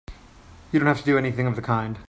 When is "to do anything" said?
0.97-1.45